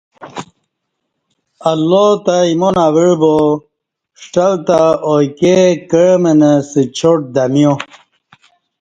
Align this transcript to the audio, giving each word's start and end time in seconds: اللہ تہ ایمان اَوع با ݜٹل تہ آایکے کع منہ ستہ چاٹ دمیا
اللہ 1.71 2.07
تہ 2.23 2.35
ایمان 2.49 2.75
اَوع 2.85 3.13
با 3.21 3.33
ݜٹل 4.21 4.53
تہ 4.67 4.79
آایکے 5.11 5.57
کع 5.89 6.05
منہ 6.21 6.51
ستہ 6.69 6.81
چاٹ 6.97 7.19
دمیا 7.35 7.73